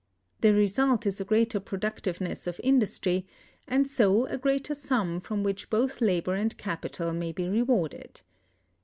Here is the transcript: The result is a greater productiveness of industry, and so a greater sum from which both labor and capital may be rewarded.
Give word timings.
The 0.39 0.55
result 0.55 1.05
is 1.05 1.21
a 1.21 1.23
greater 1.23 1.59
productiveness 1.59 2.47
of 2.47 2.59
industry, 2.63 3.27
and 3.67 3.87
so 3.87 4.25
a 4.25 4.35
greater 4.39 4.73
sum 4.73 5.19
from 5.19 5.43
which 5.43 5.69
both 5.69 6.01
labor 6.01 6.33
and 6.33 6.57
capital 6.57 7.13
may 7.13 7.31
be 7.31 7.47
rewarded. 7.47 8.23